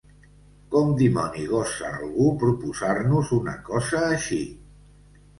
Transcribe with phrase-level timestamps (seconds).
[0.75, 4.41] Com dimoni gosa algú proposar-nos una cosa així?